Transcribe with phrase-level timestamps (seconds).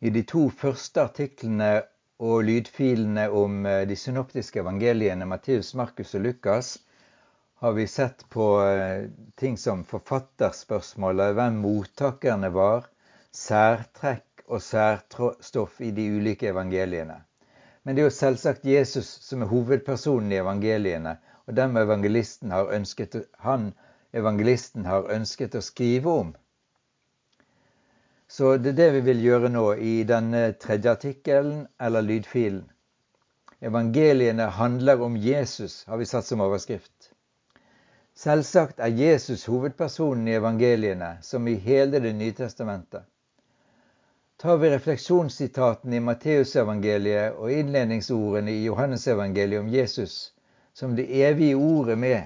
[0.00, 1.72] I de to første artiklene
[2.24, 6.78] og lydfilene om eh, de synoptiske evangeliene, Matteus, Markus og Lukas,
[7.60, 12.88] har vi sett på eh, ting som forfatterspørsmålet, hvem mottakerne var,
[13.36, 17.20] særtrekk og særstoff i de ulike evangeliene.
[17.82, 22.72] Men det er jo selvsagt Jesus som er hovedpersonen i evangeliene, og dem evangelisten har
[22.72, 23.72] ønsket, han
[24.16, 26.32] evangelisten har ønsket å skrive om.
[28.30, 32.62] Så det er det vi vil gjøre nå i denne tredje artikkelen eller lydfilen.
[33.60, 37.10] Evangeliene handler om Jesus, har vi satt som overskrift.
[38.14, 43.02] Selvsagt er Jesus hovedpersonen i evangeliene, som i hele Det nye testamentet.
[44.38, 50.32] Tar vi refleksjonssitatene i Matteusevangeliet og innledningsordene i Johannesevangeliet om Jesus
[50.72, 52.22] som det evige ordet med,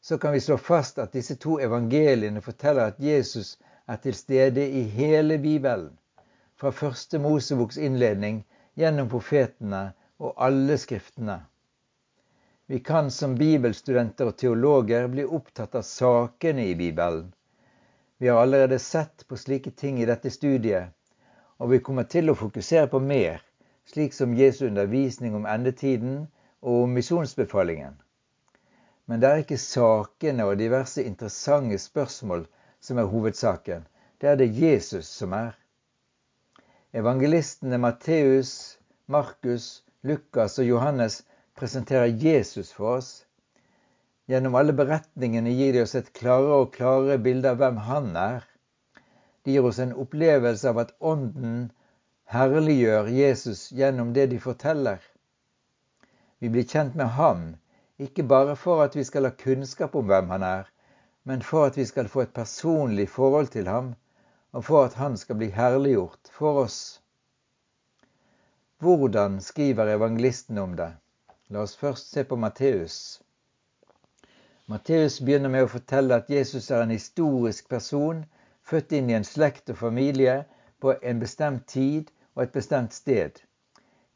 [0.00, 3.56] så kan vi slå fast at disse to evangeliene forteller at Jesus
[3.92, 5.90] er til stede i hele Bibelen,
[6.56, 8.38] fra første Moseboks innledning
[8.80, 9.82] gjennom profetene
[10.22, 11.42] og alle skriftene.
[12.72, 17.26] Vi kan som bibelstudenter og teologer bli opptatt av sakene i Bibelen.
[18.16, 20.94] Vi har allerede sett på slike ting i dette studiet,
[21.58, 23.42] og vi kommer til å fokusere på mer,
[23.84, 26.22] slik som Jesu undervisning om endetiden
[26.62, 27.98] og om misjonsbefalingen.
[29.04, 32.46] Men det er ikke sakene og diverse interessante spørsmål
[32.82, 33.86] som er hovedsaken.
[34.20, 35.54] Det er det Jesus som er.
[36.92, 41.22] Evangelistene Matteus, Markus, Lukas og Johannes
[41.56, 43.10] presenterer Jesus for oss.
[44.30, 48.42] Gjennom alle beretningene gir de oss et klarere og klarere bilde av hvem han er.
[49.44, 51.70] De gir oss en opplevelse av at Ånden
[52.34, 55.00] herliggjør Jesus gjennom det de forteller.
[56.38, 57.42] Vi blir kjent med ham,
[58.02, 60.71] ikke bare for at vi skal ha kunnskap om hvem han er,
[61.22, 63.94] men for at vi skal få et personlig forhold til ham,
[64.52, 66.78] og for at han skal bli herliggjort for oss.
[68.78, 70.92] Hvordan skriver evangelisten om det?
[71.48, 73.22] La oss først se på Matteus.
[74.66, 78.24] Matteus begynner med å fortelle at Jesus er en historisk person,
[78.62, 80.42] født inn i en slekt og familie
[80.82, 83.38] på en bestemt tid og et bestemt sted.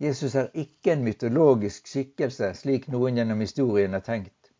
[0.02, 4.50] Jesus er ikke en mytologisk skikkelse, slik noen gjennom historien har tenkt.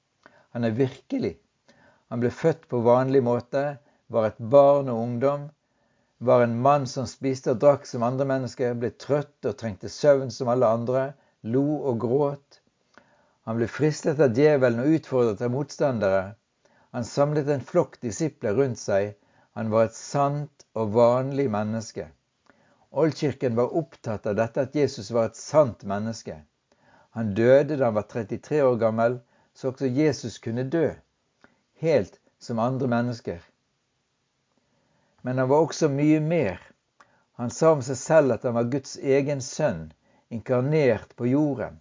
[0.54, 1.34] Han er virkelig
[2.12, 3.62] han ble født på vanlig måte,
[4.15, 5.47] var et barn og ungdom,
[6.19, 10.31] var en mann som spiste og drakk som andre mennesker, ble trøtt og trengte søvn
[10.31, 11.03] som alle andre,
[11.43, 12.61] lo og gråt.
[13.47, 16.22] Han ble fristet av djevelen og utfordret av motstandere.
[16.95, 19.16] Han samlet en flokk disipler rundt seg.
[19.59, 22.06] Han var et sant og vanlig menneske.
[22.97, 26.39] Oldkirken var opptatt av dette at Jesus var et sant menneske.
[27.19, 29.19] Han døde da han var 33 år gammel,
[29.55, 30.89] så også Jesus kunne dø
[31.76, 33.41] helt som andre mennesker.
[35.22, 36.60] Men han var også mye mer.
[37.32, 39.91] Han sa om seg selv at han var Guds egen sønn,
[40.32, 41.81] inkarnert på jorden.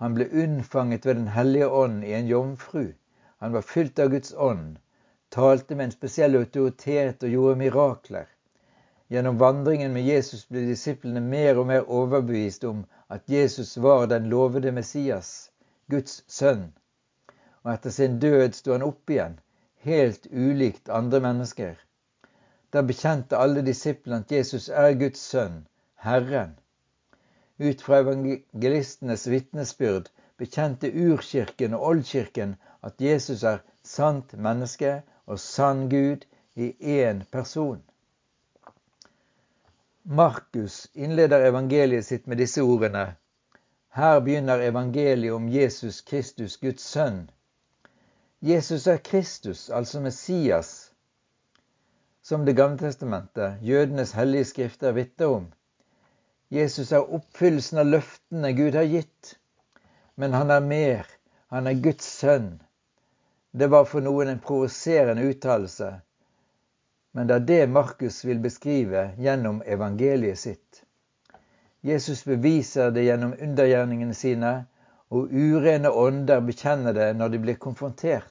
[0.00, 2.92] Han ble unnfanget ved Den hellige ånd i en jomfru.
[3.38, 4.78] Han var fylt av Guds ånd,
[5.28, 8.28] talte med en spesiell autoritet og gjorde mirakler.
[9.10, 14.30] Gjennom vandringen med Jesus ble disiplene mer og mer overbevist om at Jesus var den
[14.30, 15.50] lovede Messias,
[15.90, 16.70] Guds sønn
[17.64, 19.36] og etter sin død sto han opp igjen,
[19.88, 21.76] helt ulikt andre mennesker.
[22.72, 25.66] Da bekjente alle disiplene at Jesus er Guds sønn,
[26.04, 26.56] Herren.
[27.58, 30.08] Ut fra evangelistenes vitnesbyrd
[30.40, 32.56] bekjente urkirken og oldkirken
[32.86, 36.24] at Jesus er sant menneske og sann Gud
[36.56, 36.70] i
[37.00, 37.82] én person.
[40.04, 43.04] Markus innleder evangeliet sitt med disse ordene.
[43.98, 47.28] Her begynner evangeliet om Jesus Kristus, Guds sønn,
[48.42, 50.92] Jesus er Kristus, altså Messias,
[52.22, 55.46] som Det gamle testamentet, jødenes hellige skrifter, vitner om.
[56.50, 59.34] Jesus er oppfyllelsen av løftene Gud har gitt.
[60.16, 61.06] Men han er mer.
[61.52, 62.62] Han er Guds sønn.
[63.52, 65.92] Det var for noen en provoserende uttalelse,
[67.12, 70.84] men det er det Markus vil beskrive gjennom evangeliet sitt.
[71.82, 74.52] Jesus beviser det gjennom undergjerningene sine
[75.10, 78.30] og urene ånder bekjenner det når de blir konfrontert.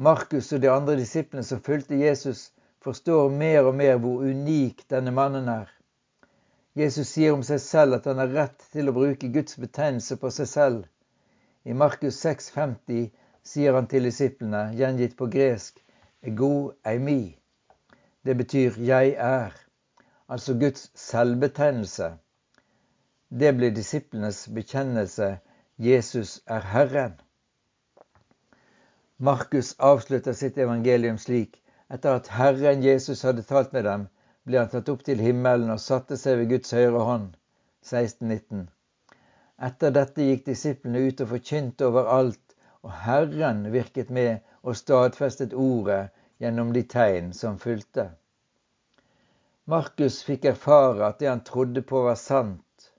[0.00, 2.46] Markus og de andre disiplene som fulgte Jesus,
[2.80, 5.68] forstår mer og mer hvor unik denne mannen er.
[6.80, 10.30] Jesus sier om seg selv at han har rett til å bruke Guds betegnelse på
[10.32, 10.80] seg selv.
[11.68, 13.10] I Markus 6,50
[13.44, 15.84] sier han til disiplene, gjengitt på gresk,
[16.24, 17.36] ego eimi.
[18.24, 19.60] Det betyr 'jeg er',
[20.28, 22.12] altså Guds selvbetegnelse.
[23.30, 25.38] Det blir disiplenes bekjennelse
[25.78, 27.20] Jesus er Herren.
[29.22, 31.58] Markus avslutter sitt evangelium slik
[31.92, 34.06] etter at Herren Jesus hadde talt med dem,
[34.48, 37.26] ble han tatt opp til himmelen og satte seg ved Guds høyre hånd.
[37.84, 38.62] 1619.
[39.68, 46.00] Etter dette gikk disiplene ut og forkynte overalt, og Herren virket med og stadfestet ordet
[46.40, 48.08] gjennom de tegn som fulgte.
[49.68, 52.92] Markus fikk erfare at det han trodde på, var sant.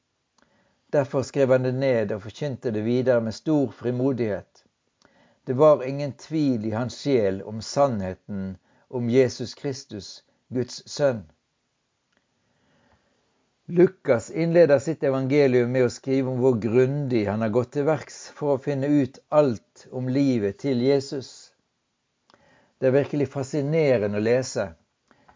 [0.94, 4.61] Derfor skrev han det ned og forkynte det videre med stor frimodighet.
[5.46, 8.58] Det var ingen tvil i hans sjel om sannheten
[8.88, 11.24] om Jesus Kristus, Guds sønn.
[13.66, 18.18] Lukas innleder sitt evangelium med å skrive om hvor grundig han har gått til verks
[18.36, 21.54] for å finne ut alt om livet til Jesus.
[22.78, 24.68] Det er virkelig fascinerende å lese.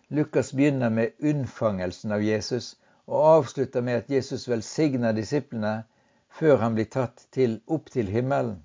[0.08, 2.74] Lukas begynner med unnfangelsen av Jesus
[3.06, 5.76] og avslutter med at Jesus velsigner disiplene
[6.30, 8.60] før han blir tatt til, opp til himmelen.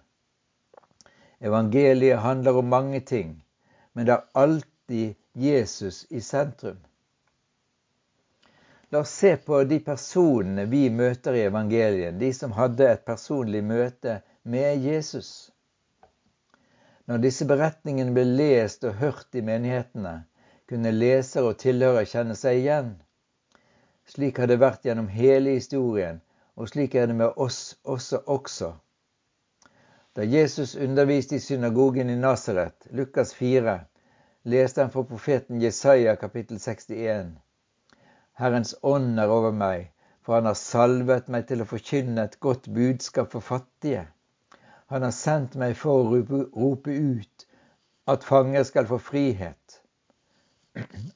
[1.41, 3.35] Evangeliet handler om mange ting,
[3.93, 6.77] men det er alltid Jesus i sentrum.
[8.91, 13.63] La oss se på de personene vi møter i evangeliet, de som hadde et personlig
[13.65, 15.31] møte med Jesus.
[17.07, 20.17] Når disse beretningene ble lest og hørt i menighetene,
[20.69, 22.93] kunne leser og tilhører kjenne seg igjen.
[24.11, 26.21] Slik har det vært gjennom hele historien,
[26.59, 28.75] og slik er det med oss også også.
[30.13, 33.81] Da Jesus underviste i synagogen i Nasaret, Lukas 4,
[34.43, 37.29] leste han for profeten Jesaja kapittel 61.
[38.35, 39.93] Herrens ånd er over meg,
[40.27, 44.09] for han har salvet meg til å forkynne et godt budskap for fattige.
[44.91, 46.23] Han har sendt meg for å
[46.59, 47.47] rope ut
[48.11, 49.81] at fanger skal få frihet.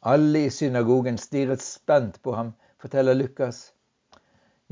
[0.07, 3.73] Alle i synagogen stirret spent på ham, forteller Lukas.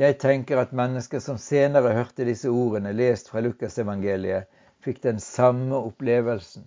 [0.00, 4.48] Jeg tenker at mennesker som senere hørte disse ordene lest fra Lukasevangeliet,
[4.80, 6.64] fikk den samme opplevelsen.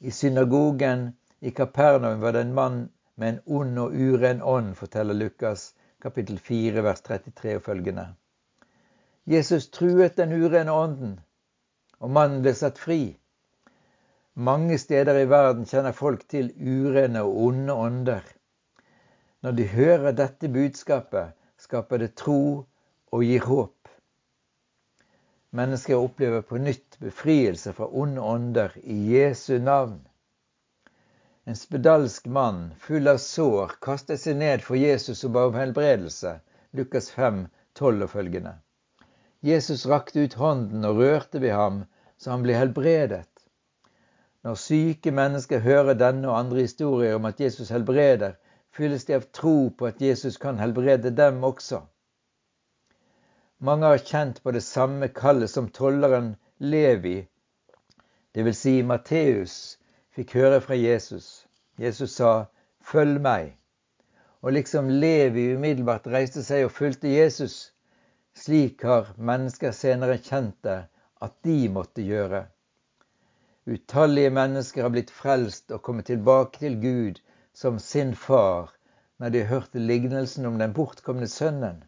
[0.00, 2.78] I synagogen i Kapernaum var det en mann
[3.16, 8.08] med en ond og uren ånd, forteller Lukas kapittel 4 vers 33 og følgende.
[9.26, 11.14] Jesus truet den urene ånden,
[12.00, 13.16] og mannen ble satt fri.
[14.34, 18.24] Mange steder i verden kjenner folk til urene og onde ånder.
[19.42, 21.32] Når de hører dette budskapet,
[21.66, 22.42] skaper det tro
[23.12, 23.88] og gir håp.
[25.56, 29.98] Mennesker opplever på nytt befrielse fra onde ånder i Jesu navn.
[31.46, 36.36] En spedalsk mann full av sår kastet seg ned for Jesus og ba om helbredelse.
[36.76, 37.46] Lukas 5,
[37.78, 38.56] 12 og følgende.
[39.46, 41.84] Jesus rakte ut hånden og rørte ved ham,
[42.18, 43.30] så han ble helbredet.
[44.46, 48.36] Når syke mennesker hører denne og andre historier om at Jesus helbreder,
[48.76, 51.80] fylles de av tro på at Jesus kan helbrede dem også.
[53.58, 57.22] Mange har kjent på det samme kallet som tolleren Levi,
[58.36, 58.58] dvs.
[58.58, 59.54] Si Matteus,
[60.12, 61.46] fikk høre fra Jesus.
[61.80, 62.46] Jesus sa
[62.84, 63.54] 'følg meg'.
[64.42, 67.72] Og liksom Levi umiddelbart reiste seg og fulgte Jesus,
[68.36, 70.78] slik har mennesker senere kjent det
[71.22, 72.44] at de måtte gjøre.
[73.66, 77.22] Utallige mennesker har blitt frelst og kommet tilbake til Gud
[77.56, 78.70] som sin far
[79.16, 81.78] når de hørte lignelsen om den bortkomne sønnen.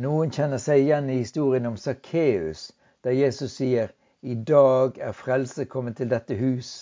[0.00, 2.70] Noen kjenner seg igjen i historien om Sakkeus,
[3.04, 3.92] der Jesus sier
[4.22, 6.72] i dag er frelse kommet til dette hus.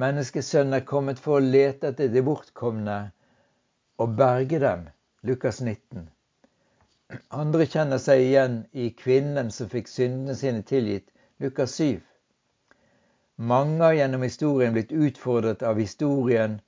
[0.00, 2.98] Menneskesønnen er kommet for å lete etter de bortkomne
[4.00, 4.88] og berge dem.
[5.28, 6.08] Lukas 19.
[7.36, 11.10] Andre kjenner seg igjen i kvinnen som fikk syndene sine tilgitt.
[11.44, 12.00] Lukas 7.
[13.36, 16.62] Mange har gjennom historien blitt utfordret av historien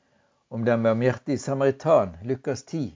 [0.48, 2.94] om den barmhjertige samaritan, Lukas 10.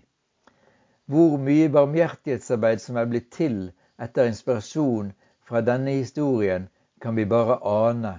[1.10, 3.56] Hvor mye barmhjertighetsarbeid som er blitt til
[3.98, 5.08] etter inspirasjon
[5.48, 6.68] fra denne historien,
[7.02, 8.12] kan vi bare ane.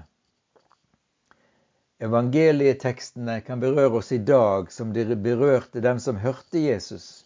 [2.01, 7.23] Evangelietekstene kan berøre oss i dag som de berørte dem som hørte Jesus.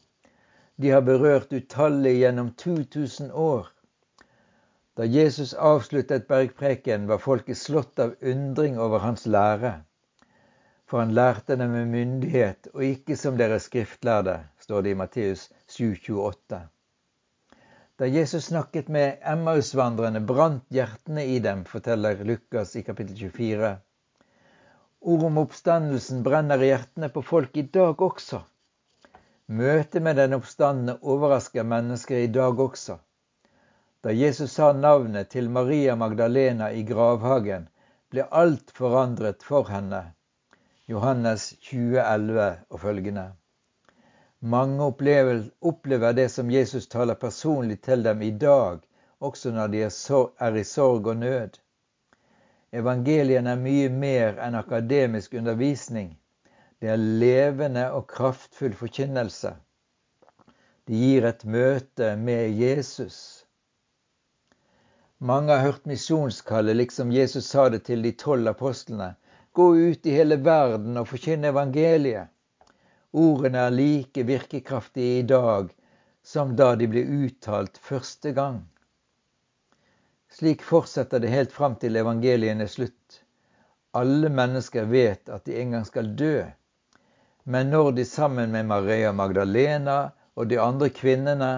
[0.76, 3.72] De har berørt utallige gjennom 2000 år.
[4.96, 9.80] Da Jesus avsluttet bergpreken, var folket slått av undring over hans lære
[10.86, 15.48] for han lærte dem med myndighet og ikke som deres skriftlærde, står det i Matteus
[15.70, 16.60] 7,28.
[18.00, 23.70] Da Jesus snakket med Emmausvandrerne, brant hjertene i dem, forteller Lukas i kapittel 24.
[25.02, 28.42] Ord om oppstandelsen brenner i hjertene på folk i dag også.
[29.48, 32.98] Møtet med den oppstandende overrasker mennesker i dag også.
[34.04, 37.70] Da Jesus sa navnet til Maria Magdalena i gravhagen,
[38.12, 40.04] ble alt forandret for henne
[40.88, 43.32] Johannes 2011 og følgende.
[44.40, 48.80] Mange opplever, det som Jesus taler personlig til dem i dag,
[49.20, 51.58] også når de er i sorg og nød.
[52.72, 56.14] Evangelien er mye mer enn akademisk undervisning.
[56.82, 59.56] Det er levende og kraftfull forkynnelse.
[60.86, 63.46] De gir et møte med Jesus.
[65.18, 69.16] Mange har hørt misjonskallet liksom Jesus sa det til de tolv apostlene.
[69.56, 72.28] Gå ut i hele verden og forkynne evangeliet.
[73.16, 75.70] Ordene er like virkekraftige i dag
[76.28, 78.58] som da de ble uttalt første gang.
[80.36, 83.22] Slik fortsetter det helt fram til evangeliene er slutt.
[83.96, 86.44] Alle mennesker vet at de en gang skal dø.
[87.48, 90.00] Men når de sammen med Maria Magdalena
[90.36, 91.54] og de andre kvinnene,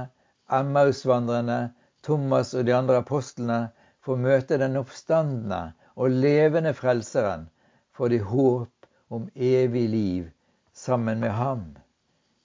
[0.54, 1.72] Emmausvandrerne,
[2.06, 3.62] Thomas og de andre apostlene
[4.06, 5.64] får møte den oppstandende
[5.96, 7.50] og levende Frelseren,
[7.98, 10.32] får de håp om evig liv
[10.74, 11.78] sammen med ham.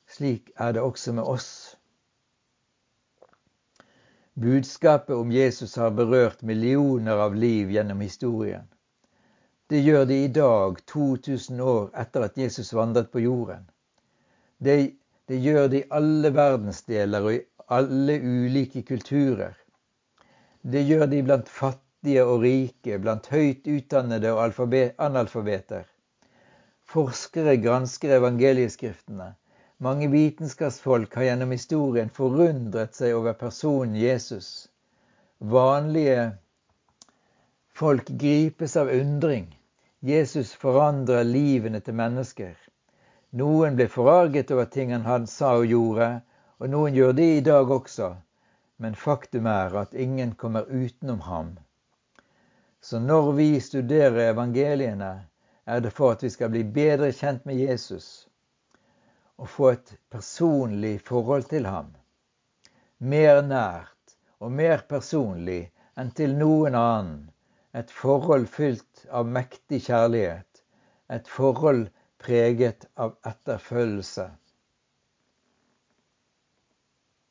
[0.08, 1.76] Slik er det også med oss.
[4.34, 8.64] Budskapet om Jesus har berørt millioner av liv gjennom historien.
[9.68, 13.68] Det gjør de i dag, 2000 år etter at Jesus vandret på jorden.
[14.56, 14.96] Det,
[15.28, 19.52] det gjør det i alle verdensdeler og i alle ulike kulturer.
[20.62, 21.48] Det gjør de blant
[22.02, 25.84] fattige og rike, blant høyt utdannede og analfabeter.
[26.82, 29.34] Forskere gransker evangelieskriftene.
[29.78, 34.68] Mange vitenskapsfolk har gjennom historien forundret seg over personen Jesus.
[35.38, 36.32] Vanlige
[37.72, 39.54] folk gripes av undring.
[40.00, 42.56] Jesus forandrer livene til mennesker.
[43.30, 46.20] Noen ble forarget over ting han sa og gjorde,
[46.58, 48.16] og noen gjør det i dag også.
[48.78, 51.58] Men faktum er at ingen kommer utenom ham.
[52.82, 55.12] Så når vi studerer evangeliene,
[55.64, 58.28] er det for at vi skal bli bedre kjent med Jesus
[59.38, 61.92] og få et personlig forhold til ham.
[62.98, 65.60] Mer nært og mer personlig
[65.98, 67.22] enn til noen annen
[67.78, 70.62] et forhold fylt av mektig kjærlighet.
[71.08, 71.86] Et forhold
[72.22, 74.26] preget av etterfølgelse.